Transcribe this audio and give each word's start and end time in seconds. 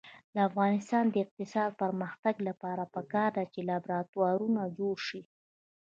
د 0.33 0.35
افغانستان 0.49 1.03
د 1.09 1.15
اقتصادي 1.25 1.77
پرمختګ 1.81 2.35
لپاره 2.47 2.83
پکار 2.95 3.29
ده 3.37 3.43
چې 3.53 3.59
لابراتوارونه 3.69 4.61
جوړ 4.77 4.95
شي. 5.07 5.21